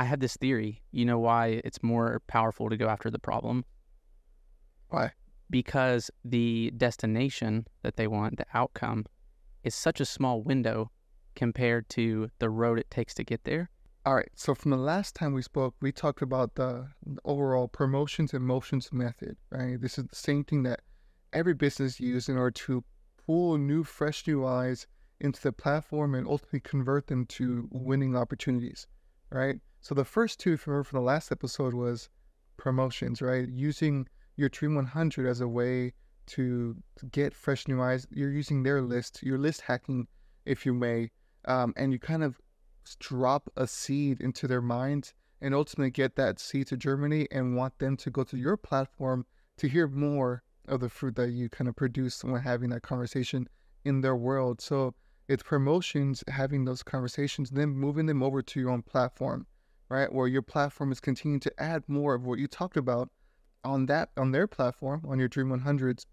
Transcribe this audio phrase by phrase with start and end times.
[0.00, 0.80] I have this theory.
[0.92, 3.66] You know why it's more powerful to go after the problem?
[4.88, 5.12] Why?
[5.50, 9.04] Because the destination that they want, the outcome,
[9.62, 10.90] is such a small window
[11.36, 13.68] compared to the road it takes to get there.
[14.06, 14.30] All right.
[14.34, 16.88] So from the last time we spoke, we talked about the
[17.26, 19.78] overall promotions and motions method, right?
[19.78, 20.80] This is the same thing that
[21.34, 22.82] every business uses in order to
[23.26, 24.86] pull new, fresh new eyes
[25.20, 28.86] into the platform and ultimately convert them to winning opportunities,
[29.30, 29.60] right?
[29.82, 32.10] So the first two, remember from the last episode, was
[32.56, 33.48] promotions, right?
[33.48, 34.06] Using
[34.36, 35.94] your Dream 100 as a way
[36.26, 36.76] to
[37.10, 38.06] get fresh new eyes.
[38.10, 40.06] You're using their list, your list hacking,
[40.44, 41.10] if you may,
[41.46, 42.40] um, and you kind of
[42.98, 47.78] drop a seed into their minds and ultimately get that seed to germinate and want
[47.78, 49.24] them to go to your platform
[49.56, 53.48] to hear more of the fruit that you kind of produce when having that conversation
[53.84, 54.60] in their world.
[54.60, 54.94] So
[55.28, 59.46] it's promotions, having those conversations, then moving them over to your own platform,
[59.90, 60.12] right?
[60.12, 63.10] Where your platform is continuing to add more of what you talked about
[63.64, 66.06] on that on their platform, on your Dream 100's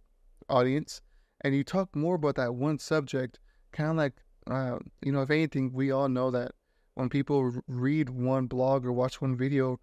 [0.50, 1.02] audience,
[1.42, 3.40] and you talk more about that one subject,
[3.72, 4.14] kind of like
[4.50, 6.52] uh, you know, if anything, we all know that
[6.96, 9.80] when people read one blog or watch one video,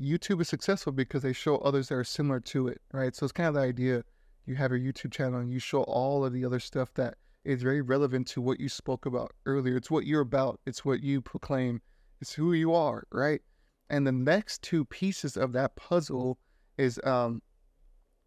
[0.00, 3.14] YouTube is successful because they show others that are similar to it, right?
[3.14, 4.02] So it's kind of the idea
[4.46, 7.62] you have your YouTube channel and you show all of the other stuff that is
[7.62, 9.76] very relevant to what you spoke about earlier.
[9.76, 11.80] It's what you're about, it's what you proclaim,
[12.20, 13.40] it's who you are, right?
[13.88, 16.38] And the next two pieces of that puzzle
[16.78, 17.42] is um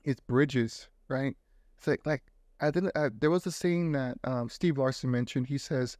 [0.04, 1.36] it's bridges, right?
[1.78, 2.24] It's like like
[2.60, 5.48] I didn't there was a saying that um, Steve Larsen mentioned.
[5.48, 5.98] He says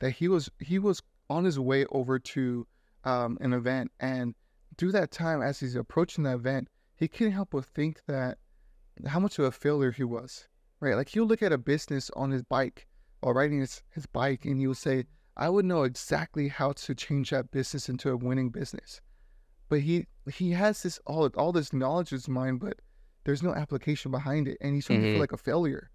[0.00, 2.66] that he was he was on his way over to
[3.04, 4.34] um, an event and
[4.80, 8.38] through that time, as he's approaching the event, he couldn't help but think that
[9.06, 10.48] how much of a failure he was,
[10.80, 10.96] right?
[10.96, 12.86] Like he'll look at a business on his bike
[13.20, 15.04] or riding his, his bike and he'll say,
[15.40, 19.00] I would know exactly how to change that business into a winning business.
[19.68, 22.74] But he he has this all all this knowledge in his mind, but
[23.24, 24.58] there's no application behind it.
[24.60, 25.08] And he's starting mm-hmm.
[25.08, 25.90] to feel like a failure,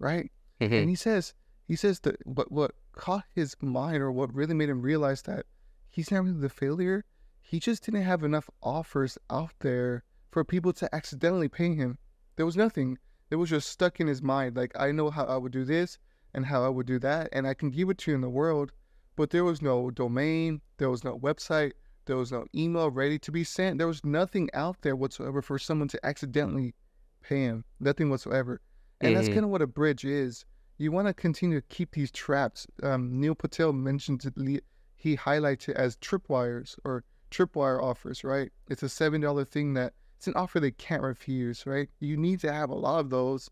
[0.00, 0.32] right?
[0.60, 0.74] Mm-hmm.
[0.74, 1.34] And he says,
[1.68, 5.46] he says that but what caught his mind or what really made him realize that
[5.86, 7.04] he's not really the failure
[7.48, 11.96] he just didn't have enough offers out there for people to accidentally pay him.
[12.34, 12.98] There was nothing.
[13.30, 14.56] It was just stuck in his mind.
[14.56, 15.96] Like, I know how I would do this
[16.34, 18.28] and how I would do that, and I can give it to you in the
[18.28, 18.72] world,
[19.16, 21.72] but there was no domain, there was no website,
[22.06, 23.78] there was no email ready to be sent.
[23.78, 26.74] There was nothing out there whatsoever for someone to accidentally
[27.20, 27.64] pay him.
[27.80, 28.60] Nothing whatsoever.
[29.00, 29.16] And mm-hmm.
[29.16, 30.44] that's kind of what a bridge is.
[30.78, 32.66] You want to continue to keep these traps.
[32.82, 38.52] Um, Neil Patel mentioned it, he highlights it as tripwires or tripwire offers, right?
[38.68, 41.88] It's a $7 thing that it's an offer they can't refuse, right?
[41.98, 43.50] You need to have a lot of those.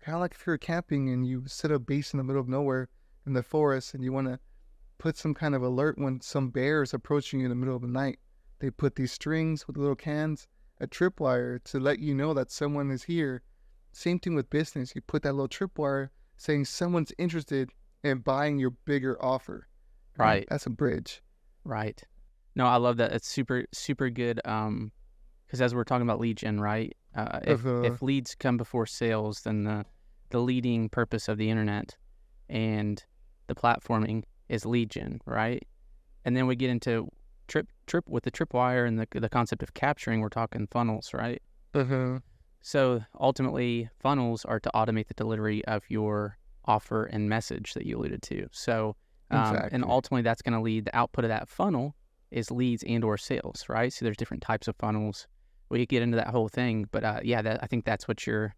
[0.00, 2.48] Kind of like if you're camping and you set a base in the middle of
[2.48, 2.88] nowhere
[3.26, 4.38] in the forest and you want to
[5.04, 7.82] put some kind of alert when some bear is approaching you in the middle of
[7.82, 8.18] the night.
[8.60, 10.48] They put these strings with little cans,
[10.80, 13.42] a tripwire to let you know that someone is here.
[13.92, 14.94] Same thing with business.
[14.94, 17.68] You put that little tripwire saying someone's interested
[18.02, 19.68] in buying your bigger offer.
[20.16, 20.46] Right.
[20.48, 21.20] That's a bridge.
[21.64, 22.02] Right.
[22.56, 23.12] No, I love that.
[23.12, 24.40] It's super super good.
[24.46, 24.90] Um,
[25.44, 26.96] because as we're talking about lead gen, right?
[27.14, 27.82] Uh, if uh-huh.
[27.82, 29.84] if leads come before sales, then the
[30.30, 31.94] the leading purpose of the internet
[32.48, 33.04] and
[33.48, 35.66] the platforming is lead gen, right?
[36.24, 37.08] And then we get into
[37.48, 40.20] trip trip with the tripwire and the the concept of capturing.
[40.20, 41.42] We're talking funnels, right?
[41.74, 42.20] Uh-huh.
[42.62, 47.98] So ultimately, funnels are to automate the delivery of your offer and message that you
[47.98, 48.48] alluded to.
[48.52, 48.96] So,
[49.30, 49.70] um, exactly.
[49.72, 51.94] and ultimately, that's going to lead the output of that funnel
[52.30, 53.92] is leads and or sales, right?
[53.92, 55.26] So there's different types of funnels.
[55.68, 58.26] We could get into that whole thing, but uh, yeah, that, I think that's what
[58.26, 58.54] you're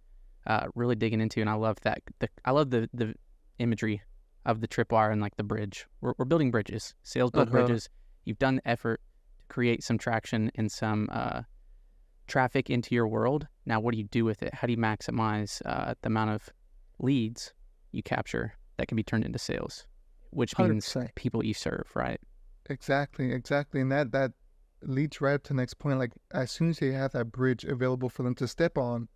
[0.47, 2.03] uh, really digging into, and I love that.
[2.20, 3.14] The, I love the the
[3.58, 4.03] imagery
[4.46, 5.86] of the tripwire and like the bridge.
[6.00, 7.66] We're, we're building bridges, sales build uh-huh.
[7.66, 7.90] bridges.
[8.24, 9.00] You've done the effort
[9.40, 11.42] to create some traction and some uh,
[12.28, 13.46] traffic into your world.
[13.66, 14.54] Now, what do you do with it?
[14.54, 16.48] How do you maximize uh, the amount of
[16.98, 17.52] leads
[17.92, 19.86] you capture that can be turned into sales,
[20.30, 21.14] which means 100%.
[21.16, 22.20] people you serve, right?
[22.70, 23.80] Exactly, exactly.
[23.80, 24.32] And that that
[24.82, 25.98] leads right up to the next point.
[25.98, 29.09] Like as soon as they have that bridge available for them to step on,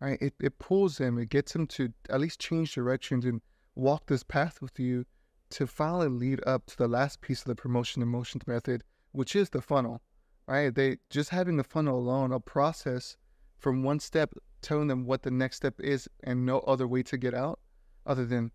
[0.00, 3.40] right, it, it pulls them, it gets them to at least change directions and
[3.80, 5.06] walk this path with you
[5.50, 9.34] to finally lead up to the last piece of the promotion and motions method, which
[9.34, 10.00] is the funnel.
[10.46, 10.74] Right?
[10.74, 13.16] They just having the funnel alone, a process
[13.58, 17.16] from one step telling them what the next step is and no other way to
[17.16, 17.58] get out
[18.06, 18.50] other than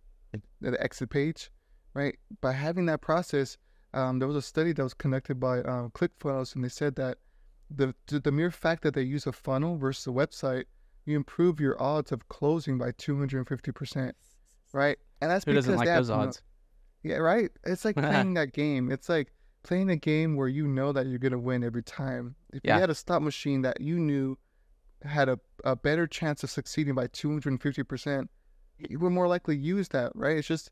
[0.61, 1.51] the exit page.
[1.93, 2.17] Right?
[2.41, 3.57] By having that process,
[3.93, 7.17] um, there was a study that was conducted by um, ClickFunnels, and they said that
[7.69, 10.65] the the mere fact that they use a funnel versus a website,
[11.05, 14.15] you improve your odds of closing by 250 percent,
[14.73, 14.97] right?
[15.21, 16.41] And that's Who because doesn't like those odds?
[17.03, 17.49] Yeah, right.
[17.63, 18.91] It's like playing that game.
[18.91, 19.31] It's like
[19.63, 22.35] playing a game where you know that you're gonna win every time.
[22.53, 22.75] If yeah.
[22.75, 24.37] you had a slot machine that you knew
[25.03, 28.29] had a, a better chance of succeeding by 250 percent,
[28.77, 30.37] you would more likely use that, right?
[30.37, 30.71] It's just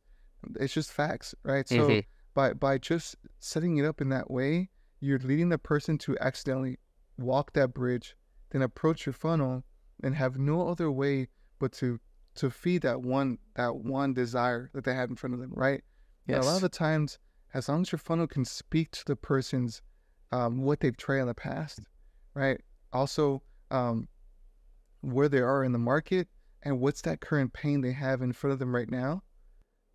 [0.59, 1.67] it's just facts, right?
[1.67, 1.99] So mm-hmm.
[2.33, 4.69] by by just setting it up in that way,
[4.99, 6.79] you're leading the person to accidentally
[7.17, 8.15] walk that bridge,
[8.51, 9.63] then approach your funnel
[10.03, 11.27] and have no other way
[11.59, 11.99] but to
[12.35, 15.83] to feed that one that one desire that they have in front of them, right?
[16.27, 16.43] Yes.
[16.43, 17.19] a lot of the times,
[17.53, 19.81] as long as your funnel can speak to the person's
[20.31, 21.81] um, what they've tried in the past,
[22.33, 22.59] right?
[22.91, 23.41] Also,
[23.71, 24.07] um,
[25.01, 26.27] where they are in the market
[26.63, 29.21] and what's that current pain they have in front of them right now.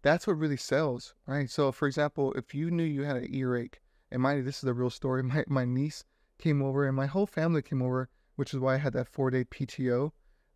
[0.02, 1.50] That's what really sells, right?
[1.50, 3.80] So, for example, if you knew you had an earache,
[4.10, 5.22] and mind you, this is a real story.
[5.24, 6.04] My my niece
[6.38, 9.30] came over, and my whole family came over, which is why I had that four
[9.30, 10.12] day PTO.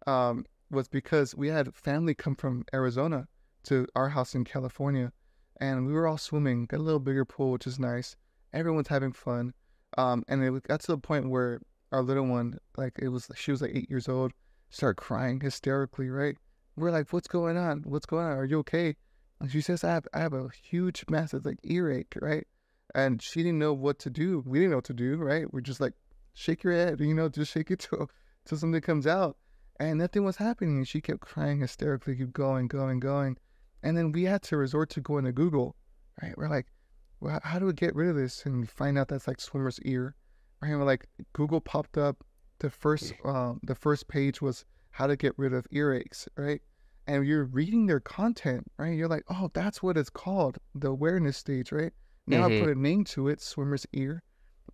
[0.06, 3.28] Um, was because we had family come from Arizona
[3.64, 5.12] to our house in California,
[5.60, 6.66] and we were all swimming.
[6.66, 8.16] Got a little bigger pool, which is nice.
[8.52, 9.54] Everyone's having fun,
[9.96, 11.60] um, and it got to the point where
[11.92, 14.32] our little one, like it was, she was like eight years old,
[14.70, 16.08] started crying hysterically.
[16.08, 16.36] Right?
[16.76, 17.82] We're like, "What's going on?
[17.84, 18.32] What's going on?
[18.32, 18.96] Are you okay?"
[19.40, 22.46] And she says, "I have, I have a huge, massive like earache, right?"
[22.94, 24.42] And she didn't know what to do.
[24.46, 25.50] We didn't know what to do, right?
[25.52, 25.94] We're just like,
[26.34, 28.10] shake your head, you know, just shake it till
[28.44, 29.36] till something comes out
[29.80, 30.78] and nothing was happening.
[30.78, 33.36] And she kept crying hysterically, keep going, going, going.
[33.82, 35.76] And then we had to resort to going to Google,
[36.22, 36.36] right?
[36.36, 36.66] We're like,
[37.20, 38.44] well, how do we get rid of this?
[38.46, 40.14] And find out that's like swimmer's ear,
[40.60, 40.70] right?
[40.70, 42.24] And we're like, Google popped up.
[42.58, 46.60] The first, um, the first page was how to get rid of earaches, right?
[47.08, 48.96] And you're reading their content, right?
[48.96, 51.92] You're like, oh, that's what it's called, the awareness stage, right?
[52.26, 52.58] Now mm-hmm.
[52.58, 54.22] I put a name to it, swimmer's ear,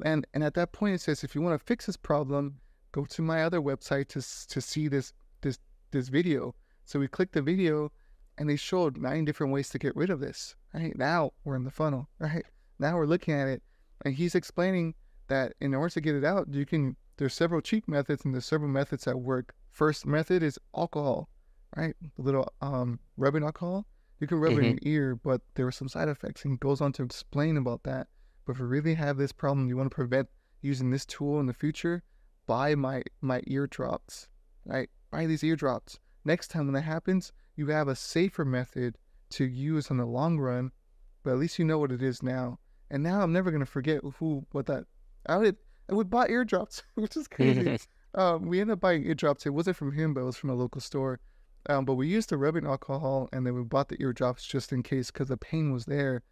[0.05, 2.57] and and at that point it says, if you want to fix this problem,
[2.93, 4.21] go to my other website to
[4.53, 5.59] to see this this
[5.91, 6.55] this video.
[6.85, 7.93] So we clicked the video,
[8.37, 10.57] and they showed nine different ways to get rid of this.
[10.73, 12.09] Right now we're in the funnel.
[12.21, 12.45] Right
[12.79, 13.63] now we're looking at it,
[14.05, 14.95] and he's explaining
[15.27, 16.97] that in order to get it out, you can.
[17.17, 19.55] There's several cheap methods, and there's several methods that work.
[19.71, 21.29] First method is alcohol,
[21.77, 21.97] right?
[22.17, 23.87] The little um, rubbing alcohol.
[24.21, 24.63] You can rub mm-hmm.
[24.63, 24.89] it in mm-hmm.
[24.89, 27.83] your ear, but there are some side effects, and he goes on to explain about
[27.85, 28.07] that.
[28.45, 30.29] But if you really have this problem, you want to prevent
[30.61, 32.03] using this tool in the future,
[32.49, 34.27] buy my my eardrops,
[34.65, 34.91] right?
[35.13, 36.01] Buy these eardrops.
[36.25, 38.99] Next time when that happens, you have a safer method
[39.31, 40.73] to use in the long run,
[41.23, 42.59] but at least you know what it is now.
[42.91, 44.87] And now I'm never gonna forget who what that
[45.27, 45.57] I would
[45.89, 47.79] I would buy eardrops, which is crazy.
[48.15, 49.47] um, we ended up buying eardrops.
[49.47, 51.21] It wasn't from him, but it was from a local store.
[51.69, 54.83] Um, but we used the rubbing alcohol, and then we bought the eardrops just in
[54.83, 56.23] case because the pain was there.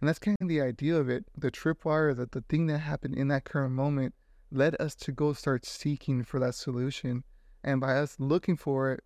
[0.00, 1.26] And that's kind of the idea of it.
[1.36, 4.14] The tripwire, that the thing that happened in that current moment
[4.50, 7.24] led us to go start seeking for that solution.
[7.64, 9.02] And by us looking for it,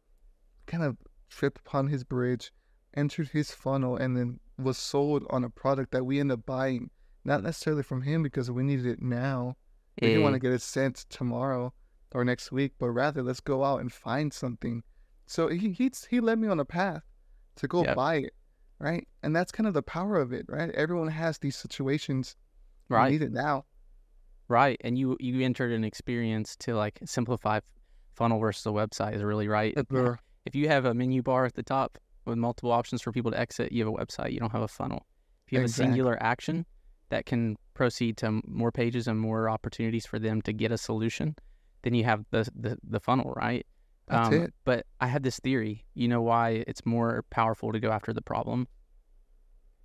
[0.67, 0.97] kind of
[1.29, 2.53] tripped upon his bridge,
[2.95, 6.91] entered his funnel, and then was sold on a product that we end up buying,
[7.25, 9.57] not necessarily from him because we needed it now.
[10.01, 11.75] We didn't want to get it sent tomorrow
[12.13, 14.83] or next week, but rather let's go out and find something.
[15.27, 17.03] So he he, he led me on a path
[17.57, 17.97] to go yep.
[17.97, 18.35] buy it,
[18.79, 19.07] right?
[19.23, 20.71] And that's kind of the power of it, right?
[20.71, 22.37] Everyone has these situations.
[22.89, 23.13] Right.
[23.13, 23.67] You need it now.
[24.51, 24.81] Right.
[24.83, 27.61] And you you entered an experience to like simplify
[28.15, 29.73] funnel versus a website is really right.
[29.93, 30.19] Sure.
[30.45, 33.39] If you have a menu bar at the top with multiple options for people to
[33.39, 34.33] exit, you have a website.
[34.33, 35.07] You don't have a funnel.
[35.47, 35.85] If you have exactly.
[35.85, 36.67] a singular action
[37.11, 41.37] that can proceed to more pages and more opportunities for them to get a solution,
[41.83, 43.65] then you have the the, the funnel, right?
[44.09, 44.55] That's um, it.
[44.65, 45.85] But I had this theory.
[45.95, 48.67] You know why it's more powerful to go after the problem?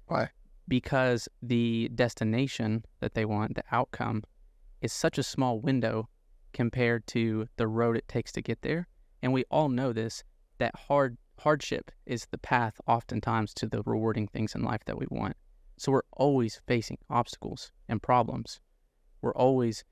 [0.07, 0.29] Why?
[0.67, 4.23] Because the destination that they want, the outcome,
[4.81, 6.09] is such a small window
[6.53, 8.87] compared to the road it takes to get there.
[9.21, 10.23] And we all know this
[10.57, 15.05] that hard hardship is the path oftentimes to the rewarding things in life that we
[15.09, 15.35] want.
[15.77, 18.61] So we're always facing obstacles and problems.
[19.21, 19.83] We're always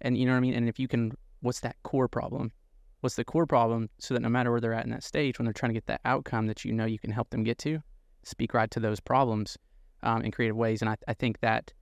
[0.00, 0.54] and you know what I mean?
[0.54, 2.50] And if you can what's that core problem?
[3.00, 5.44] What's the core problem so that no matter where they're at in that stage, when
[5.44, 7.80] they're trying to get that outcome that you know you can help them get to,
[8.24, 9.56] speak right to those problems
[10.02, 10.82] um, in creative ways.
[10.82, 11.72] And I, I think that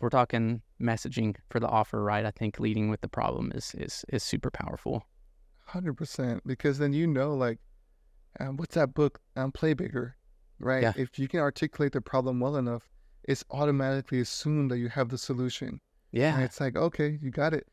[0.00, 2.24] we're talking messaging for the offer, right?
[2.24, 5.04] I think leading with the problem is is is super powerful.
[5.66, 7.58] Hundred percent, because then you know, like,
[8.38, 9.20] um, what's that book?
[9.34, 10.16] Um, Play Bigger,
[10.58, 10.82] right?
[10.82, 10.92] Yeah.
[10.96, 12.88] If you can articulate the problem well enough,
[13.24, 15.80] it's automatically assumed that you have the solution.
[16.12, 17.66] Yeah, and it's like, okay, you got it.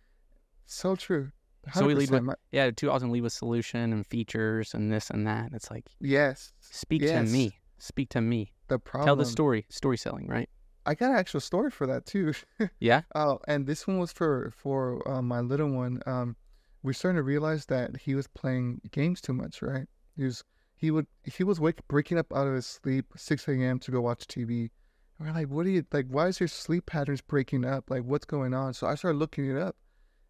[0.66, 1.32] So true.
[1.68, 1.80] 100%.
[1.80, 5.28] So we lead with yeah, too often lead with solution and features and this and
[5.28, 5.52] that.
[5.54, 7.12] It's like yes, speak yes.
[7.12, 8.54] to me, speak to me.
[8.68, 9.06] The problem.
[9.06, 9.66] Tell the story.
[9.70, 10.50] Story selling, right?
[10.86, 12.34] I got an actual story for that too.
[12.80, 13.02] yeah.
[13.14, 16.02] Oh, and this one was for for uh, my little one.
[16.06, 16.36] Um,
[16.84, 19.62] we started to realize that he was playing games too much.
[19.62, 19.88] Right?
[20.16, 20.44] He was
[20.76, 23.78] he would he was wake, breaking up out of his sleep 6 a.m.
[23.80, 24.72] to go watch TV.
[25.20, 26.08] And we're like, what are you like?
[26.08, 27.92] Why is your sleep patterns breaking up?
[27.92, 28.74] Like, what's going on?
[28.74, 29.76] So I started looking it up,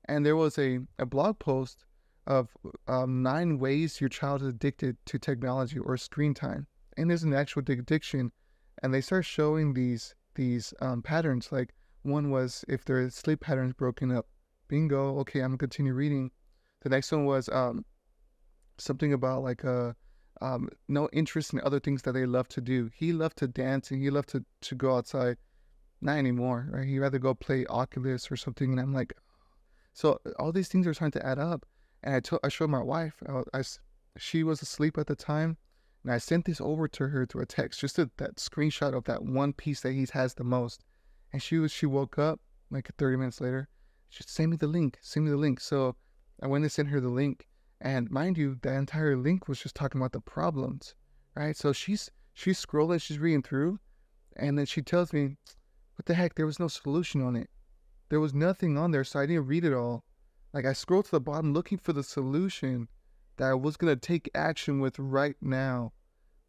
[0.05, 1.85] and there was a, a blog post
[2.27, 2.49] of
[2.87, 6.67] um, nine ways your child is addicted to technology or screen time,
[6.97, 8.33] and there's an actual addiction,
[8.83, 11.51] and they start showing these these um, patterns.
[11.51, 11.73] Like
[12.03, 14.27] one was if their sleep patterns broken up,
[14.67, 15.19] bingo.
[15.19, 16.31] Okay, I'm gonna continue reading.
[16.81, 17.85] The next one was um,
[18.77, 19.93] something about like uh,
[20.41, 22.89] um, no interest in other things that they love to do.
[22.93, 25.37] He loved to dance and he loved to, to go outside.
[26.01, 26.87] Not anymore, right?
[26.87, 28.71] He'd rather go play Oculus or something.
[28.71, 29.13] And I'm like,
[29.93, 31.65] so all these things are starting to add up.
[32.03, 33.61] And I, told, I showed my wife, I, I,
[34.17, 35.57] she was asleep at the time.
[36.03, 39.03] And I sent this over to her through a text, just a, that screenshot of
[39.05, 40.83] that one piece that he has the most.
[41.31, 42.39] And she was, she woke up
[42.69, 43.69] like 30 minutes later.
[44.09, 45.59] She send me the link, send me the link.
[45.59, 45.95] So
[46.41, 47.47] I went and sent her the link
[47.83, 50.93] and mind you, the entire link was just talking about the problems,
[51.35, 51.57] right?
[51.57, 53.79] So she's she's scrolling, she's reading through,
[54.35, 55.37] and then she tells me,
[55.95, 56.35] "What the heck?
[56.35, 57.49] There was no solution on it.
[58.09, 60.03] There was nothing on there, so I didn't read it all.
[60.53, 62.87] Like I scrolled to the bottom looking for the solution
[63.37, 65.93] that I was gonna take action with right now,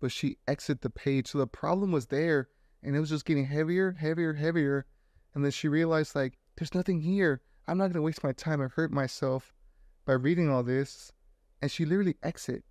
[0.01, 1.29] but she exited the page.
[1.29, 2.49] So the problem was there,
[2.83, 4.87] and it was just getting heavier, heavier, heavier.
[5.35, 7.41] And then she realized like, there's nothing here.
[7.67, 9.55] I'm not gonna waste my time and hurt myself
[10.05, 11.13] by reading all this
[11.63, 12.65] and she literally exit.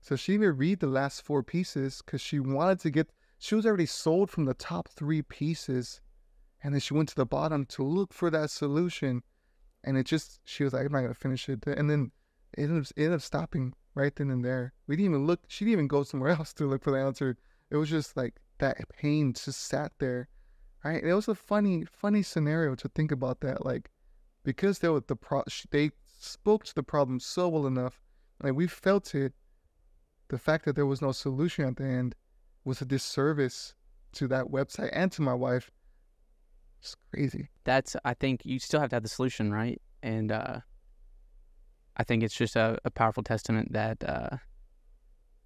[0.00, 3.10] So she didn't read the last four pieces because she wanted to get.
[3.38, 6.00] She was already sold from the top three pieces,
[6.62, 9.22] and then she went to the bottom to look for that solution,
[9.84, 12.10] and it just she was like, "I'm not gonna finish it," and then
[12.56, 14.72] it ended up, it ended up stopping right then and there.
[14.86, 15.40] We didn't even look.
[15.48, 17.36] She didn't even go somewhere else to look for the answer.
[17.70, 20.28] It was just like that pain just sat there,
[20.84, 21.02] right?
[21.02, 23.90] It was a funny, funny scenario to think about that, like
[24.44, 25.42] because they were the pro.
[25.70, 28.00] They spoke to the problem so well enough
[28.42, 29.32] like we felt it.
[30.28, 32.14] The fact that there was no solution at the end
[32.64, 33.74] was a disservice
[34.12, 35.70] to that website and to my wife.
[36.80, 37.48] It's crazy.
[37.64, 39.80] That's I think you still have to have the solution, right?
[40.02, 40.60] And uh
[41.96, 44.36] I think it's just a, a powerful testament that uh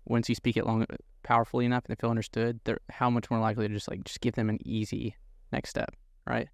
[0.06, 0.86] once you speak it long
[1.24, 4.20] powerfully enough and they feel understood, they're how much more likely to just like just
[4.20, 5.16] give them an easy
[5.52, 5.94] next step,
[6.26, 6.48] right?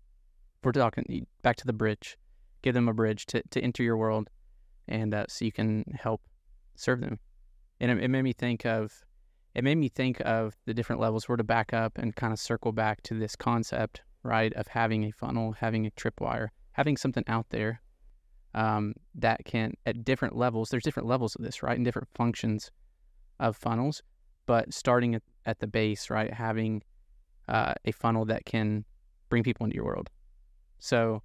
[0.64, 2.16] We're talking back to the bridge,
[2.62, 4.30] give them a bridge to, to enter your world
[4.88, 6.22] and uh, so you can help
[6.76, 7.18] serve them.
[7.80, 9.04] And it, it made me think of
[9.54, 11.28] it made me think of the different levels.
[11.28, 15.04] We're to back up and kind of circle back to this concept, right, of having
[15.04, 17.81] a funnel, having a tripwire, having something out there
[18.54, 22.70] um, that can, at different levels, there's different levels of this, right, and different functions
[23.40, 24.02] of funnels.
[24.46, 26.82] But starting at, at the base, right, having
[27.48, 28.84] uh, a funnel that can
[29.28, 30.10] bring people into your world.
[30.78, 31.22] So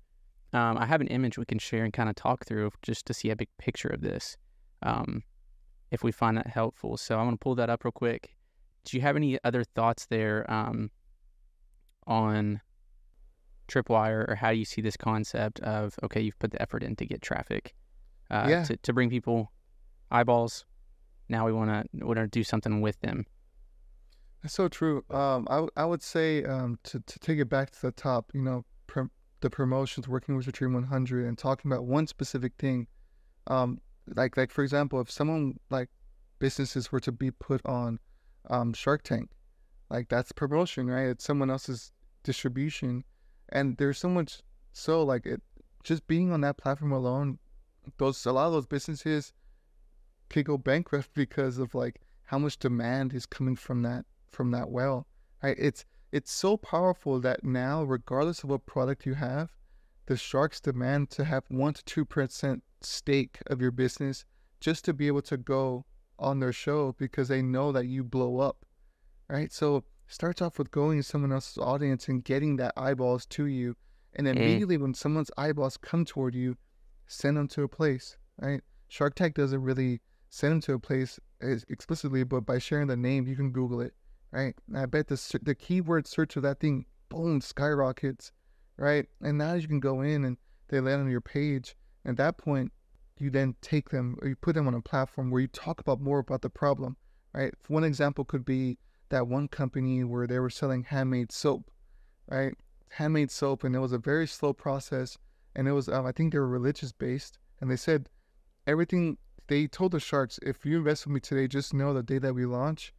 [0.53, 3.13] um, I have an image we can share and kind of talk through just to
[3.13, 4.38] see a big picture of this.
[4.84, 5.24] Um,
[5.91, 6.98] if we find that helpful.
[6.98, 8.36] So I'm going to pull that up real quick.
[8.84, 10.91] Do you have any other thoughts there um,
[12.05, 12.62] on
[13.67, 16.95] Tripwire or how do you see this concept of, okay, you've put the effort in
[16.97, 17.74] to get traffic,
[18.31, 18.63] uh, yeah.
[18.63, 19.51] to, to bring people
[20.12, 20.65] eyeballs.
[21.29, 23.25] Now we want to want to do something with them.
[24.41, 25.03] That's so true.
[25.09, 28.41] Um, I, I would say um, to, to take it back to the top, you
[28.41, 32.88] know, pr- the promotions, working with Dream 100 and talking about one specific thing.
[33.47, 33.81] Um,
[34.15, 35.89] like like for example, if someone like
[36.39, 38.00] businesses were to be put on
[38.50, 39.29] um, Shark Tank,
[39.89, 41.07] like that's promotion, right?
[41.07, 41.91] It's someone else's
[42.24, 43.03] distribution,
[43.50, 45.42] and there's so much so like it
[45.84, 47.39] just being on that platform alone.
[47.98, 49.34] Those a lot of those businesses
[50.30, 54.70] could go bankrupt because of like how much demand is coming from that from that
[54.70, 55.08] well.
[55.42, 55.56] Right?
[55.58, 59.51] It's it's so powerful that now, regardless of what product you have,
[60.06, 64.25] the sharks demand to have one to two percent stake of your business
[64.60, 65.86] just to be able to go
[66.20, 68.66] on their show because they know that you blow up,
[69.30, 69.51] right?
[69.51, 73.75] So starts off with going to someone else's audience and getting that eyeballs to you,
[74.13, 74.31] and mm.
[74.31, 76.57] immediately when someone's eyeballs come toward you,
[77.07, 78.61] send them to a place, right?
[78.87, 83.27] Shark Tank doesn't really send them to a place explicitly, but by sharing the name,
[83.27, 83.93] you can Google it,
[84.31, 84.55] right?
[84.67, 88.31] And I bet the the keyword search of that thing, boom, skyrockets,
[88.77, 89.07] right?
[89.21, 90.37] And now you can go in and
[90.69, 91.75] they land on your page
[92.07, 92.71] at that point,
[93.19, 95.99] you then take them or you put them on a platform where you talk about
[95.99, 96.95] more about the problem,
[97.33, 97.53] right?
[97.67, 98.77] One example could be
[99.09, 101.69] that one company where they were selling handmade soap,
[102.27, 102.53] right?
[102.89, 105.17] Handmade soap, and it was a very slow process.
[105.55, 107.39] And it was, um, I think they were religious based.
[107.59, 108.09] And they said
[108.65, 112.19] everything, they told the sharks, if you invest with me today, just know the day
[112.19, 112.93] that we launch,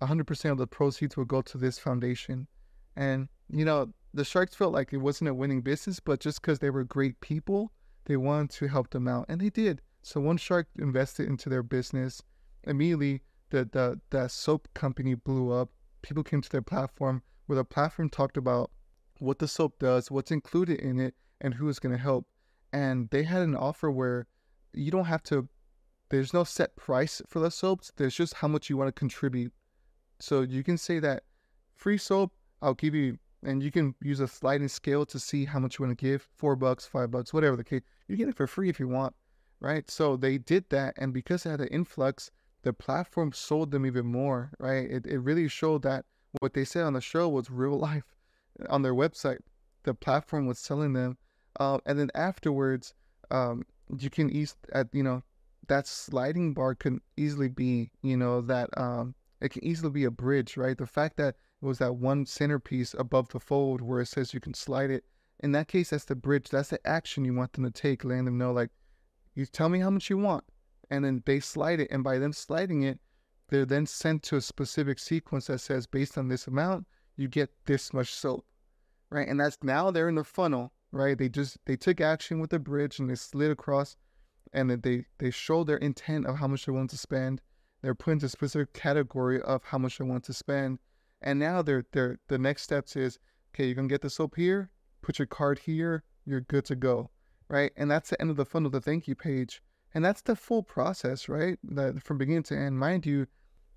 [0.00, 2.48] 100% of the proceeds will go to this foundation.
[2.96, 6.58] And, you know, the sharks felt like it wasn't a winning business, but just because
[6.58, 7.72] they were great people,
[8.04, 9.80] they wanted to help them out, and they did.
[10.02, 12.22] So one shark invested into their business.
[12.64, 13.22] Immediately,
[13.52, 15.70] the the the soap company blew up.
[16.02, 18.72] People came to their platform, where the platform talked about
[19.18, 22.26] what the soap does, what's included in it, and who is going to help.
[22.72, 24.26] And they had an offer where
[24.72, 25.48] you don't have to,
[26.08, 27.92] there's no set price for the soaps.
[27.96, 29.52] There's just how much you want to contribute.
[30.18, 31.24] So you can say that
[31.76, 32.32] free soap,
[32.62, 35.84] I'll give you, and you can use a sliding scale to see how much you
[35.84, 37.82] want to give four bucks, five bucks, whatever the case.
[38.08, 39.14] You get it for free if you want,
[39.60, 39.88] right?
[39.90, 40.94] So they did that.
[40.96, 42.30] And because they had an influx,
[42.62, 44.88] the platform sold them even more, right?
[44.90, 46.04] It, it really showed that
[46.40, 48.14] what they said on the show was real life
[48.68, 49.40] on their website.
[49.82, 51.18] The platform was selling them.
[51.58, 52.94] Uh, and then afterwards,
[53.30, 53.64] um,
[53.98, 55.22] you can ease at, you know,
[55.68, 60.10] that sliding bar can easily be, you know, that um, it can easily be a
[60.10, 60.78] bridge, right?
[60.78, 64.40] The fact that it was that one centerpiece above the fold where it says you
[64.40, 65.04] can slide it.
[65.40, 66.48] In that case, that's the bridge.
[66.48, 68.70] That's the action you want them to take, letting them know, like,
[69.34, 70.44] you tell me how much you want
[70.92, 71.88] and then they slide it.
[71.90, 73.00] And by them sliding it,
[73.48, 77.50] they're then sent to a specific sequence that says, based on this amount, you get
[77.64, 78.44] this much soap,
[79.10, 79.26] right?
[79.26, 81.16] And that's now they're in the funnel, right?
[81.16, 83.96] They just they took action with the bridge and they slid across,
[84.52, 87.40] and then they they show their intent of how much they want to spend.
[87.80, 90.78] They're put into a specific category of how much they want to spend,
[91.22, 93.18] and now they're they're the next steps is
[93.54, 94.70] okay, you're gonna get the soap here,
[95.00, 97.10] put your card here, you're good to go,
[97.48, 97.72] right?
[97.76, 99.62] And that's the end of the funnel, the thank you page.
[99.94, 101.58] And that's the full process, right?
[101.62, 102.78] That from beginning to end.
[102.78, 103.26] Mind you,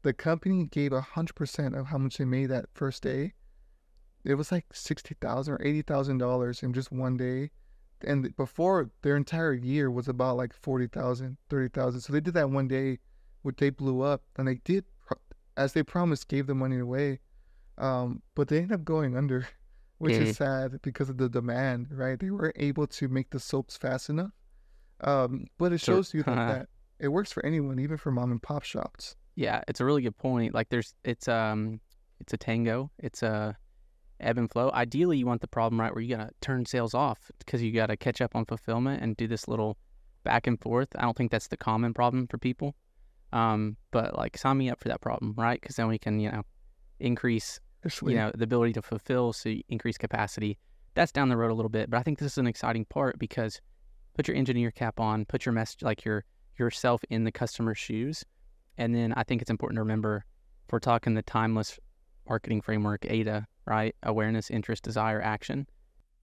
[0.01, 3.33] the company gave hundred percent of how much they made that first day.
[4.23, 7.51] It was like 60,000 or eighty thousand dollars in just one day.
[8.01, 12.01] And before their entire year was about like 40,000, 30,000.
[12.01, 12.99] So they did that one day,
[13.41, 14.23] which they blew up.
[14.35, 14.85] And they did,
[15.57, 17.19] as they promised, gave the money away.
[17.77, 19.47] Um, but they ended up going under,
[19.97, 20.21] which mm.
[20.21, 22.19] is sad because of the demand, right?
[22.19, 24.31] They weren't able to make the soaps fast enough.
[25.01, 28.41] Um, but it shows you that, that it works for anyone, even for mom and
[28.41, 29.15] pop shops.
[29.35, 30.53] Yeah, it's a really good point.
[30.53, 31.79] Like there's it's um
[32.19, 32.91] it's a tango.
[32.99, 33.57] It's a
[34.19, 34.71] ebb and flow.
[34.73, 37.97] Ideally, you want the problem right where you gotta turn sales off because you gotta
[37.97, 39.77] catch up on fulfillment and do this little
[40.23, 40.89] back and forth.
[40.97, 42.75] I don't think that's the common problem for people.
[43.33, 45.59] Um, but like sign me up for that problem, right?
[45.59, 46.43] Because then we can you know
[46.99, 47.59] increase
[48.01, 50.57] you know the ability to fulfill, so increase capacity.
[50.93, 53.19] That's down the road a little bit, but I think this is an exciting part
[53.19, 53.59] because
[54.15, 56.23] put your engineer cap on, put your message like your
[56.57, 58.25] yourself in the customer's shoes.
[58.77, 60.25] And then I think it's important to remember
[60.65, 61.77] if we're talking the timeless
[62.27, 63.93] marketing framework, AIDA, right?
[64.03, 65.67] Awareness, interest, desire, action.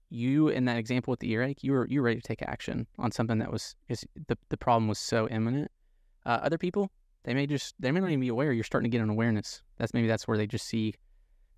[0.09, 2.85] You in that example with the earache, you were you were ready to take action
[2.99, 5.71] on something that was the the problem was so imminent.
[6.25, 6.91] Uh, other people,
[7.23, 9.61] they may just they may not even be aware you're starting to get an awareness.
[9.77, 10.93] That's maybe that's where they just see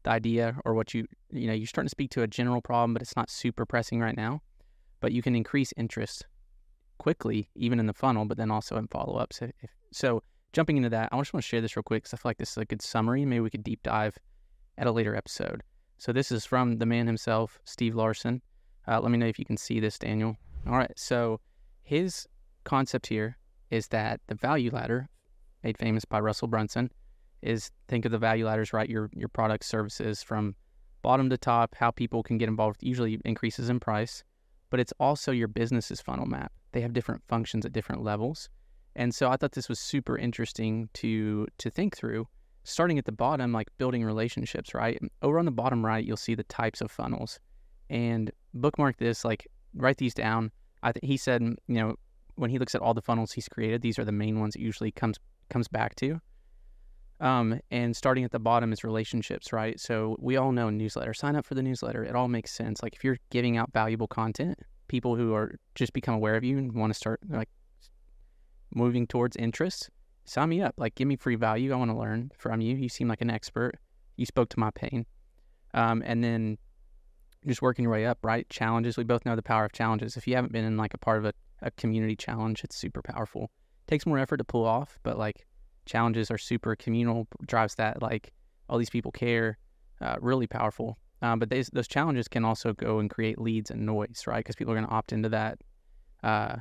[0.04, 2.94] the idea or what you you know you're starting to speak to a general problem,
[2.94, 4.42] but it's not super pressing right now
[5.06, 6.26] but you can increase interest
[6.98, 9.40] quickly, even in the funnel, but then also in follow ups.
[9.92, 12.32] So, jumping into that, I just want to share this real quick because I feel
[12.32, 13.24] like this is a good summary.
[13.24, 14.18] Maybe we could deep dive
[14.80, 15.62] at a later episode.
[16.00, 18.42] So, this is from the man himself, Steve Larsen.
[18.88, 20.38] Uh, let me know if you can see this, Daniel.
[20.66, 20.92] All right.
[20.96, 21.40] So,
[21.84, 22.28] his
[22.64, 23.38] concept here
[23.70, 25.08] is that the value ladder,
[25.64, 26.90] made famous by Russell Brunson,
[27.44, 28.90] is think of the value ladders, right?
[28.90, 30.56] Your your product services from
[31.04, 34.24] bottom to top, how people can get involved usually increases in price
[34.76, 36.52] but it's also your business's funnel map.
[36.74, 38.50] They have different functions at different levels.
[38.98, 42.28] And so I thought this was super interesting to to think through.
[42.66, 45.00] Starting at the bottom, like building relationships, right?
[45.22, 47.40] Over on the bottom right, you'll see the types of funnels.
[47.90, 50.52] And bookmark this, like write these down.
[50.84, 51.96] I think he said, you know,
[52.36, 54.62] when he looks at all the funnels he's created, these are the main ones it
[54.62, 55.18] usually comes
[55.50, 56.20] comes back to.
[57.26, 59.80] Um, and starting at the bottom is relationships, right?
[59.80, 61.12] So we all know newsletter.
[61.12, 62.04] Sign up for the newsletter.
[62.04, 62.84] It all makes sense.
[62.84, 64.60] Like if you're giving out valuable content,
[64.90, 67.50] people who are just become aware of you and want to start like
[68.76, 69.90] moving towards interests,
[70.26, 70.76] sign me up.
[70.78, 71.74] Like give me free value.
[71.74, 72.76] I want to learn from you.
[72.76, 73.74] You seem like an expert.
[74.18, 75.08] You spoke to my pain.
[75.74, 76.60] Um, and then
[77.48, 78.48] just working your way up, right?
[78.50, 78.98] Challenges.
[78.98, 80.16] We both know the power of challenges.
[80.16, 81.34] If you haven't been in like a part of a,
[81.64, 83.46] a community challenge, it's super powerful.
[83.46, 85.48] It takes more effort to pull off, but like
[85.86, 88.34] challenges are super communal, drives that like
[88.70, 89.58] all these people care,
[90.02, 90.98] uh, really powerful.
[91.22, 94.40] Um, but those those challenges can also go and create leads and noise, right?
[94.40, 95.58] Because people are going to opt into that.
[96.24, 96.58] Uh,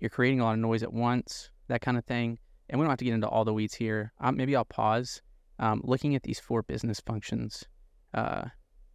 [0.00, 2.38] you're creating a lot of noise at once, that kind of thing.
[2.68, 4.12] And we don't have to get into all the weeds here.
[4.20, 5.22] Um, maybe I'll pause.
[5.58, 7.64] Um, looking at these four business functions,
[8.14, 8.44] uh,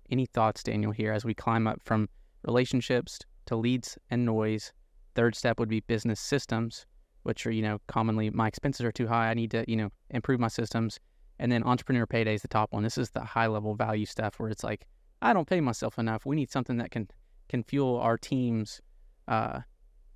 [0.09, 2.09] any thoughts, Daniel, here as we climb up from
[2.43, 4.73] relationships to leads and noise?
[5.15, 6.85] Third step would be business systems
[7.27, 9.29] which are, you know, commonly my expenses are too high.
[9.29, 10.97] I need to, you know, improve my systems.
[11.39, 12.83] And then entrepreneur payday is the top one.
[12.83, 14.87] This is the high level value stuff where it's like,
[15.21, 16.25] I don't pay myself enough.
[16.25, 17.09] We need something that can
[17.49, 18.81] can fuel our team's
[19.27, 19.59] uh,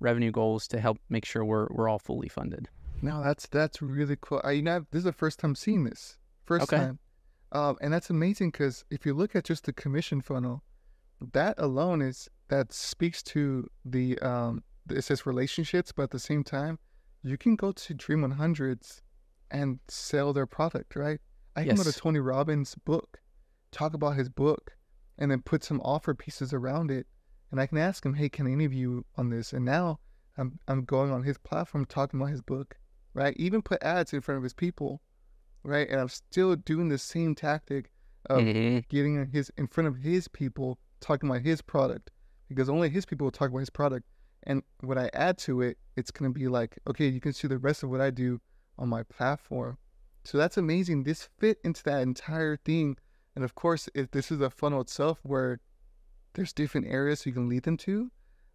[0.00, 2.68] revenue goals to help make sure we're we're all fully funded.
[3.02, 4.40] No, that's that's really cool.
[4.42, 6.16] I you know this is the first time seeing this.
[6.44, 6.78] First okay.
[6.78, 6.98] time.
[7.52, 10.62] Um, and that's amazing because if you look at just the commission funnel,
[11.32, 16.42] that alone is that speaks to the um, it says relationships, but at the same
[16.42, 16.78] time,
[17.22, 19.02] you can go to Dream 100s
[19.50, 21.20] and sell their product, right?
[21.54, 23.20] I can go to Tony Robbins' book,
[23.70, 24.76] talk about his book,
[25.18, 27.06] and then put some offer pieces around it.
[27.50, 29.52] And I can ask him, hey, can I interview on this?
[29.52, 30.00] And now
[30.38, 32.76] I'm I'm going on his platform talking about his book,
[33.14, 33.34] right?
[33.36, 35.02] Even put ads in front of his people,
[35.62, 35.88] right?
[35.88, 37.90] And I'm still doing the same tactic
[38.26, 38.78] of mm-hmm.
[38.88, 42.10] getting his in front of his people talking about his product
[42.48, 44.06] because only his people will talk about his product.
[44.44, 47.58] And what I add to it, it's gonna be like, okay, you can see the
[47.58, 48.40] rest of what I do
[48.78, 49.78] on my platform.
[50.24, 51.02] So that's amazing.
[51.02, 52.96] This fit into that entire thing.
[53.34, 55.60] And of course, if this is a funnel itself where
[56.34, 58.10] there's different areas you can lead them to,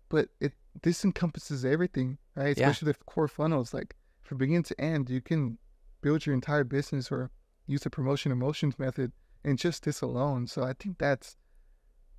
[0.10, 2.58] but it this encompasses everything, right?
[2.58, 2.94] Especially yeah.
[2.94, 3.74] the core funnels.
[3.74, 5.58] Like from beginning to end, you can
[6.02, 7.32] build your entire business or
[7.66, 9.12] use the promotion emotions method
[9.44, 10.48] and just this alone.
[10.48, 11.36] So I think that's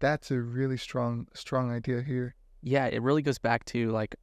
[0.01, 2.35] that's a really strong strong idea here.
[2.63, 4.17] Yeah, it really goes back to like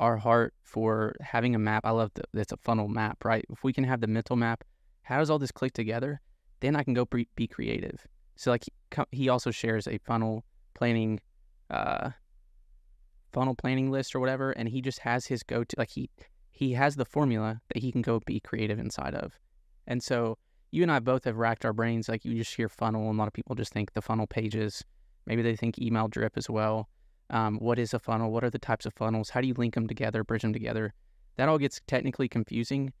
[0.00, 1.82] our heart for having a map.
[1.84, 3.44] I love that it's a funnel map, right?
[3.50, 4.64] If we can have the mental map,
[5.02, 6.20] how does all this click together?
[6.60, 8.06] Then I can go be creative.
[8.36, 8.64] So like
[9.12, 11.20] he also shares a funnel planning,
[11.70, 12.10] uh,
[13.32, 16.10] funnel planning list or whatever, and he just has his go to like he
[16.50, 19.38] he has the formula that he can go be creative inside of.
[19.86, 20.38] And so
[20.70, 22.08] you and I both have racked our brains.
[22.08, 24.84] Like you just hear funnel, and a lot of people just think the funnel pages.
[25.26, 26.88] Maybe they think email drip as well.
[27.30, 28.30] Um, what is a funnel?
[28.30, 29.30] What are the types of funnels?
[29.30, 30.92] How do you link them together, bridge them together?
[31.36, 32.92] That all gets technically confusing,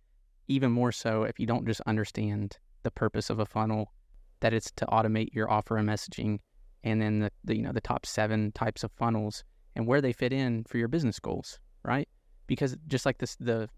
[0.48, 3.92] even more so if you don't just understand the purpose of a funnel,
[4.40, 6.38] that it's to automate your offer and messaging,
[6.82, 9.44] and then the, the you know the top seven types of funnels
[9.76, 12.08] and where they fit in for your business goals, right?
[12.46, 13.68] Because just like this, the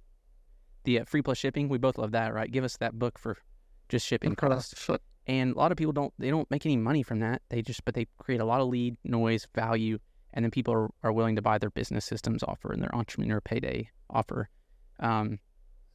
[0.85, 2.50] the uh, free plus shipping, we both love that, right?
[2.50, 3.37] Give us that book for
[3.88, 4.74] just shipping costs.
[5.26, 7.42] And a lot of people don't they don't make any money from that.
[7.48, 9.98] They just but they create a lot of lead, noise, value,
[10.37, 13.40] and then people are, are willing to buy their business systems offer and their entrepreneur
[13.40, 14.51] payday offer.
[15.01, 15.38] Um,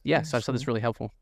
[0.02, 1.12] yeah, so I saw this really helpful.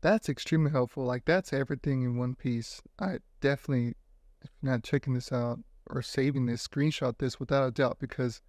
[0.00, 1.04] That's extremely helpful.
[1.04, 2.82] Like that's everything in one piece.
[2.98, 3.94] I definitely,
[4.42, 8.42] if not checking this out or saving this, screenshot this without a doubt because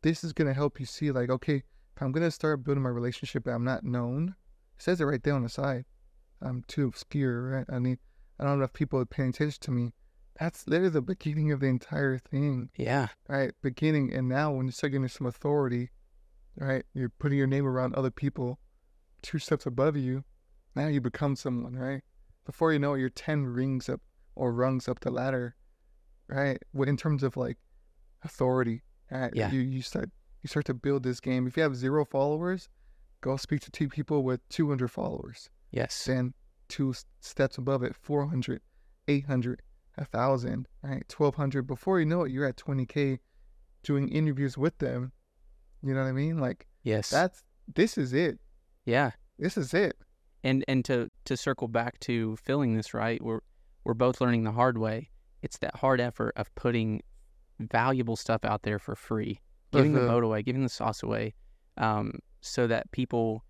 [0.00, 3.44] this is gonna help you see like, okay, if I'm gonna start building my relationship,
[3.44, 4.34] but I'm not known.
[4.78, 5.84] It says it right there on the side.
[6.40, 7.66] I'm too obscure, right?
[7.70, 7.98] I mean,
[8.40, 9.92] I don't know if people are paying attention to me
[10.38, 12.70] that's literally the beginning of the entire thing.
[12.76, 13.08] Yeah.
[13.28, 13.52] Right.
[13.62, 14.12] Beginning.
[14.12, 15.90] And now when you start getting some authority,
[16.56, 18.58] right, you're putting your name around other people
[19.22, 20.24] two steps above you.
[20.76, 22.02] Now you become someone, right?
[22.46, 24.00] Before you know it, you're 10 rings up
[24.36, 25.56] or rungs up the ladder,
[26.28, 26.58] right?
[26.74, 27.58] In terms of like
[28.22, 29.32] authority, right?
[29.34, 29.50] Yeah.
[29.50, 30.10] You, you start,
[30.42, 31.46] you start to build this game.
[31.48, 32.68] If you have zero followers,
[33.20, 35.50] go speak to two people with 200 followers.
[35.72, 36.04] Yes.
[36.04, 36.34] Then
[36.68, 38.60] two steps above it, 400,
[39.08, 39.62] 800,
[39.98, 41.06] a thousand, right?
[41.08, 41.66] Twelve hundred.
[41.66, 43.18] Before you know it, you're at twenty k,
[43.82, 45.12] doing interviews with them.
[45.82, 46.38] You know what I mean?
[46.38, 47.42] Like, yes, that's
[47.74, 48.38] this is it.
[48.84, 49.96] Yeah, this is it.
[50.44, 53.40] And and to to circle back to filling this right, we're
[53.84, 55.10] we're both learning the hard way.
[55.42, 57.02] It's that hard effort of putting
[57.58, 59.40] valuable stuff out there for free,
[59.72, 60.04] giving uh-huh.
[60.04, 61.34] the boat away, giving the sauce away,
[61.76, 63.44] um, so that people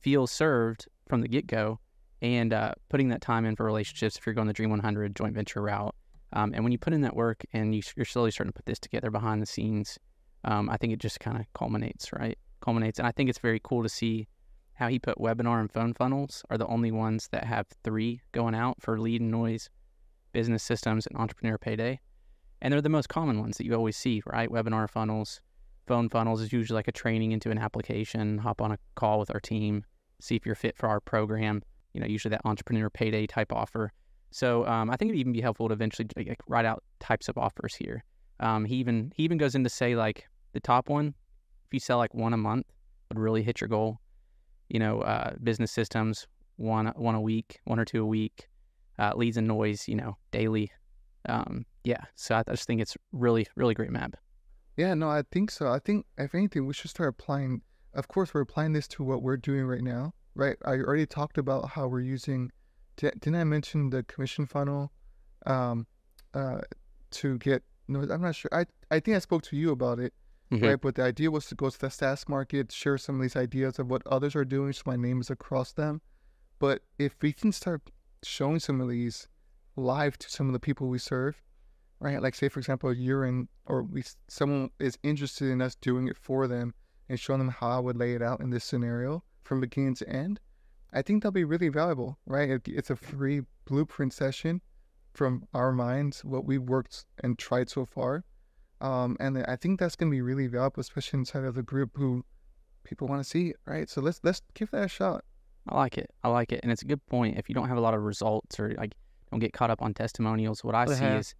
[0.00, 1.78] feel served from the get go
[2.22, 5.34] and uh, putting that time in for relationships if you're going the Dream 100 joint
[5.34, 5.94] venture route.
[6.32, 8.64] Um, and when you put in that work and you, are slowly starting to put
[8.64, 9.98] this together behind the scenes,
[10.44, 12.38] um, I think it just kind of culminates, right?
[12.60, 12.98] Culminates.
[12.98, 14.28] And I think it's very cool to see
[14.74, 18.54] how he put webinar and phone funnels are the only ones that have three going
[18.54, 19.68] out for lead and noise,
[20.32, 22.00] business systems, and entrepreneur payday.
[22.62, 24.48] And they're the most common ones that you always see, right?
[24.48, 25.40] Webinar funnels,
[25.88, 29.34] phone funnels is usually like a training into an application, hop on a call with
[29.34, 29.84] our team,
[30.20, 33.92] see if you're fit for our program you know, usually that entrepreneur payday type offer.
[34.30, 37.36] So um, I think it'd even be helpful to eventually like, write out types of
[37.36, 38.02] offers here.
[38.40, 41.80] Um, he even he even goes in to say like the top one, if you
[41.80, 42.66] sell like one a month,
[43.08, 44.00] would really hit your goal.
[44.68, 46.26] You know, uh, business systems
[46.56, 48.48] one one a week, one or two a week,
[48.98, 50.72] uh, leads and noise, you know, daily.
[51.28, 54.16] Um, yeah, so I, I just think it's really really great map.
[54.76, 55.68] Yeah, no, I think so.
[55.68, 57.60] I think if anything, we should start applying.
[57.94, 60.56] Of course, we're applying this to what we're doing right now, right?
[60.64, 62.50] I already talked about how we're using.
[62.96, 64.92] Didn't I mention the commission funnel
[65.46, 65.86] um,
[66.34, 66.60] uh,
[67.12, 67.62] to get?
[67.88, 68.50] No, I'm not sure.
[68.52, 70.12] I I think I spoke to you about it,
[70.50, 70.64] mm-hmm.
[70.64, 70.80] right?
[70.80, 73.78] But the idea was to go to the SaaS market, share some of these ideas
[73.78, 76.00] of what others are doing, so my name is across them.
[76.58, 77.82] But if we can start
[78.22, 79.28] showing some of these
[79.74, 81.42] live to some of the people we serve,
[81.98, 82.22] right?
[82.22, 86.16] Like say for example, you're in, or we someone is interested in us doing it
[86.16, 86.74] for them
[87.08, 90.08] and showing them how I would lay it out in this scenario from beginning to
[90.08, 90.40] end,
[90.92, 92.60] I think that'll be really valuable, right?
[92.66, 94.60] It's a free blueprint session
[95.14, 98.24] from our minds, what we've worked and tried so far.
[98.80, 101.90] Um, and I think that's going to be really valuable, especially inside of the group
[101.94, 102.24] who
[102.84, 103.88] people want to see, right?
[103.88, 105.24] So let's let's give that a shot.
[105.68, 106.10] I like it.
[106.24, 107.38] I like it, and it's a good point.
[107.38, 108.94] If you don't have a lot of results or like
[109.30, 111.34] don't get caught up on testimonials, what I see is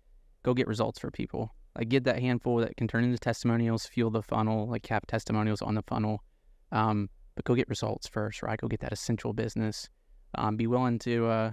[0.45, 1.53] go get results for people.
[1.77, 5.63] Like get that handful that can turn into testimonials, fuel the funnel, like have testimonials
[5.63, 6.23] on the funnel.
[6.71, 8.59] Um, but go get results first, right?
[8.59, 9.89] Go get that essential business.
[10.35, 11.53] Um, be willing to uh,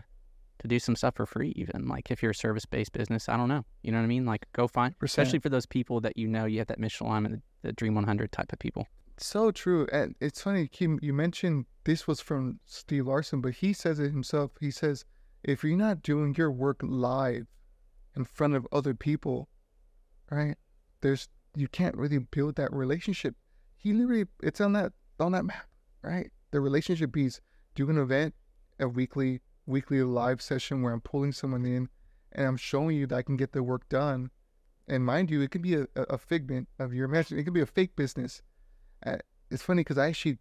[0.59, 3.27] to do some stuff for free, even like if you're a service based business.
[3.27, 4.25] I don't know, you know what I mean?
[4.25, 7.43] Like go find, especially for those people that you know you have that mission alignment,
[7.61, 8.87] the Dream 100 type of people.
[9.17, 10.67] So true, and it's funny.
[10.67, 14.51] Kim, you mentioned this was from Steve Larsen, but he says it himself.
[14.61, 15.03] He says,
[15.43, 17.47] if you're not doing your work live
[18.15, 19.49] in front of other people,
[20.31, 20.55] right?
[21.01, 23.35] There's you can't really build that relationship.
[23.75, 25.67] He literally, it's on that on that map,
[26.01, 26.31] right?
[26.51, 27.41] The relationship piece.
[27.75, 28.33] Do an event,
[28.79, 31.89] a weekly weekly live session where I'm pulling someone in,
[32.31, 34.31] and I'm showing you that I can get the work done.
[34.87, 37.37] And mind you, it could be a, a figment of your imagination.
[37.37, 38.41] It could be a fake business
[39.05, 39.17] uh,
[39.49, 40.37] it's funny because I actually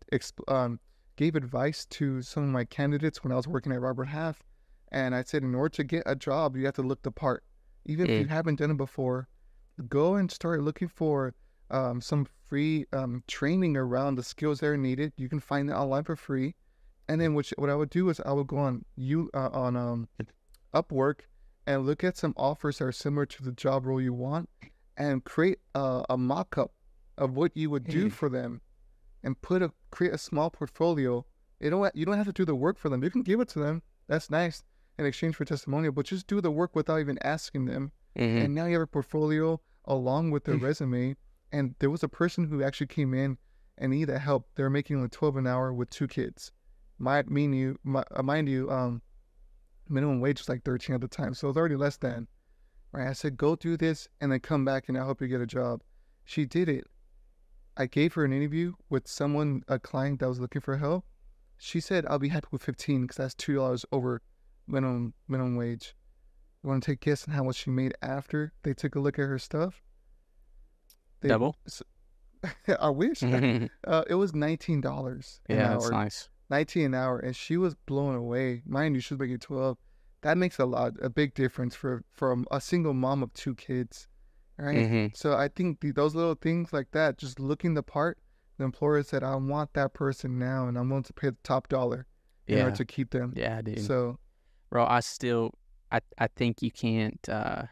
[0.48, 0.80] um,
[1.16, 4.42] gave advice to some of my candidates when I was working at Robert Half,
[4.90, 7.44] and I said, in order to get a job, you have to look the part.
[7.86, 8.10] Even mm.
[8.10, 9.28] if you haven't done it before,
[9.88, 11.34] go and start looking for
[11.70, 15.12] um, some free um, training around the skills that are needed.
[15.16, 16.54] You can find that online for free.
[17.08, 19.76] And then which, what I would do is I would go on you uh, on
[19.76, 20.08] um,
[20.74, 21.20] Upwork
[21.66, 24.48] and look at some offers that are similar to the job role you want,
[24.96, 26.72] and create a, a mock-up
[27.16, 28.60] of what you would do for them
[29.22, 31.24] and put a create a small portfolio.
[31.60, 33.02] You don't you don't have to do the work for them.
[33.02, 33.82] You can give it to them.
[34.06, 34.62] That's nice
[34.98, 37.92] in exchange for testimonial, but just do the work without even asking them.
[38.18, 38.38] Mm-hmm.
[38.38, 40.62] And now you have a portfolio along with their mm.
[40.62, 41.16] resume.
[41.52, 43.38] And there was a person who actually came in
[43.76, 44.48] and needed help.
[44.54, 46.52] They were making like twelve an hour with two kids.
[46.98, 49.02] My, mean you, my, uh, mind you, um,
[49.88, 52.26] minimum wage was like thirteen at the time, so it was already less than.
[52.92, 53.08] Right?
[53.08, 55.46] I said, go do this and then come back and I hope you get a
[55.46, 55.82] job.
[56.24, 56.86] She did it
[57.80, 61.04] I gave her an interview with someone, a client that was looking for help.
[61.58, 64.20] She said, I'll be happy with 15 because that's $2 over
[64.66, 65.94] minimum minimum wage.
[66.62, 69.00] You want to take a guess on how much she made after they took a
[69.00, 69.80] look at her stuff?
[71.20, 71.56] They, Double?
[72.80, 73.22] I wish.
[73.86, 76.28] uh, it was $19 Yeah, that's nice.
[76.50, 77.18] 19 an hour.
[77.18, 78.62] And she was blown away.
[78.66, 79.76] Mind you, she was making 12
[80.22, 84.08] That makes a lot, a big difference for, for a single mom of two kids
[84.58, 84.76] right?
[84.76, 85.06] Mm-hmm.
[85.14, 88.18] So I think the, those little things like that, just looking the part,
[88.58, 91.68] the employer said, I want that person now and I'm willing to pay the top
[91.68, 92.06] dollar
[92.46, 92.64] in yeah.
[92.64, 93.32] order to keep them.
[93.36, 93.80] Yeah, dude.
[93.80, 94.18] So,
[94.70, 95.54] bro, I still,
[95.92, 97.62] I, I think you can't, uh,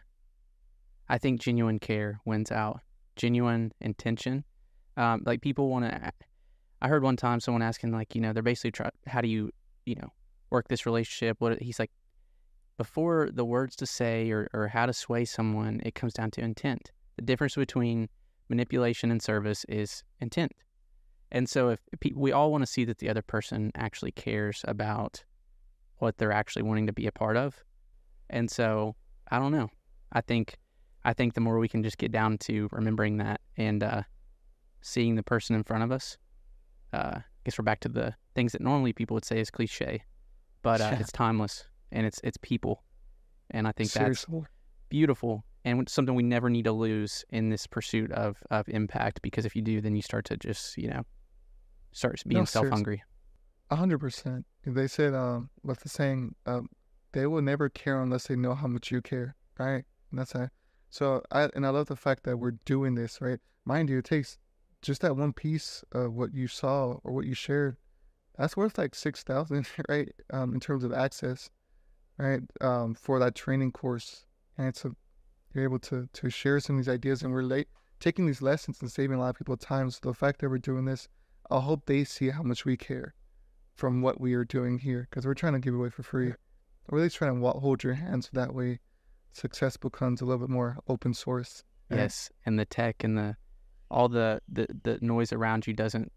[1.08, 2.80] I think genuine care wins out.
[3.16, 4.44] Genuine intention.
[4.96, 6.12] Um, like people want to,
[6.80, 9.50] I heard one time someone asking, like, you know, they're basically trying, how do you,
[9.84, 10.12] you know,
[10.50, 11.36] work this relationship?
[11.40, 11.90] What he's like,
[12.76, 16.42] before the words to say or, or how to sway someone, it comes down to
[16.42, 16.92] intent.
[17.16, 18.08] The difference between
[18.48, 20.52] manipulation and service is intent.
[21.32, 21.80] And so, if
[22.14, 25.24] we all want to see that the other person actually cares about
[25.98, 27.64] what they're actually wanting to be a part of,
[28.30, 28.94] and so
[29.30, 29.68] I don't know.
[30.12, 30.56] I think
[31.06, 34.02] I think the more we can just get down to remembering that and uh,
[34.80, 36.18] seeing the person in front of us,
[36.92, 40.02] uh, I guess we're back to the things that normally people would say is cliche,
[40.62, 42.82] but uh, it's timeless and it's it's people,
[43.52, 44.40] and I think Seriously?
[44.40, 44.50] that's
[44.88, 49.22] beautiful and something we never need to lose in this pursuit of of impact.
[49.22, 51.02] Because if you do, then you start to just you know
[51.92, 53.04] start being no, self hungry.
[53.70, 54.44] A hundred percent.
[54.64, 56.34] They said, um, what's the saying?
[56.46, 56.68] Um,
[57.12, 59.84] they will never care unless they know how much you care, right?
[60.10, 60.50] And that's it.
[60.90, 63.40] So I and I love the fact that we're doing this, right?
[63.64, 64.38] Mind you, it takes
[64.82, 67.76] just that one piece of what you saw or what you shared.
[68.38, 70.12] That's worth like six thousand, right?
[70.32, 71.50] Um, in terms of access
[72.18, 74.24] right, um, for that training course.
[74.58, 74.94] And so
[75.54, 77.68] you're able to to share some of these ideas and relate,
[78.00, 79.90] taking these lessons and saving a lot of people time.
[79.90, 81.08] So the fact that we're doing this,
[81.50, 83.14] I hope they see how much we care
[83.74, 86.32] from what we are doing here because we're trying to give away for free.
[86.88, 88.80] or at least trying to hold your hands so that way
[89.32, 91.62] success becomes a little bit more open source.
[91.90, 92.00] Right?
[92.00, 93.36] Yes, and the tech and the
[93.90, 96.10] all the, the the noise around you doesn't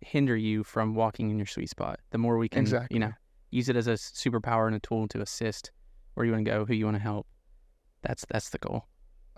[0.00, 2.00] hinder you from walking in your sweet spot.
[2.10, 2.94] The more we can, exactly.
[2.94, 3.12] you know,
[3.50, 5.70] use it as a superpower and a tool to assist
[6.14, 7.26] where you want to go, who you want to help.
[8.02, 8.86] That's that's the goal.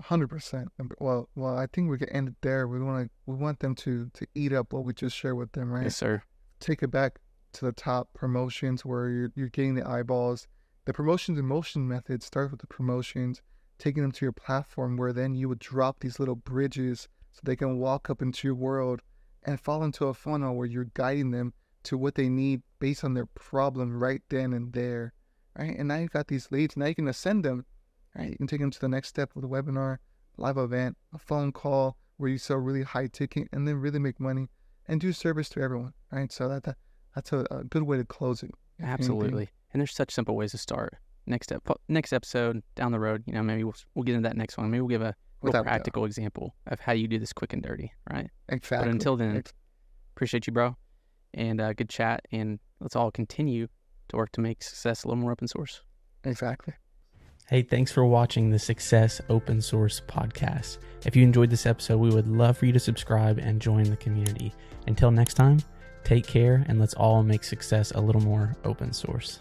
[0.00, 0.68] Hundred percent.
[1.00, 2.68] Well, well, I think we can end it there.
[2.68, 5.52] We want to we want them to to eat up what we just shared with
[5.52, 5.85] them, right?
[5.85, 6.22] Yes, sir.
[6.61, 7.18] Take it back
[7.54, 10.46] to the top promotions where you're you're getting the eyeballs.
[10.88, 13.42] The promotions and motion method starts with the promotions,
[13.77, 17.57] taking them to your platform where then you would drop these little bridges so they
[17.57, 19.03] can walk up into your world
[19.42, 23.12] and fall into a funnel where you're guiding them to what they need based on
[23.12, 25.12] their problem right then and there,
[25.59, 25.77] right?
[25.79, 26.74] And now you've got these leads.
[26.74, 27.66] Now you can ascend them,
[28.16, 28.31] right?
[28.31, 29.98] You can take them to the next step of the webinar,
[30.38, 34.18] live event, a phone call where you sell really high ticket and then really make
[34.18, 34.48] money
[34.87, 36.33] and do service to everyone, right?
[36.33, 36.79] So that, that
[37.14, 38.53] that's a, a good way to close it.
[38.83, 39.51] Absolutely.
[39.72, 40.94] And there's such simple ways to start.
[41.26, 44.37] Next step, next episode down the road, you know, maybe we'll, we'll get into that
[44.37, 44.70] next one.
[44.70, 46.07] Maybe we'll give a real Without practical doubt.
[46.07, 48.31] example of how you do this quick and dirty, right?
[48.48, 48.87] Exactly.
[48.87, 49.42] But until then,
[50.16, 50.76] appreciate you, bro,
[51.35, 52.22] and uh, good chat.
[52.33, 53.68] And let's all continue
[54.09, 55.83] to work to make success a little more open source.
[56.24, 56.74] Exactly.
[57.48, 60.78] Hey, thanks for watching the Success Open Source podcast.
[61.07, 63.96] If you enjoyed this episode, we would love for you to subscribe and join the
[63.96, 64.52] community.
[64.87, 65.59] Until next time,
[66.04, 69.40] take care and let's all make success a little more open source.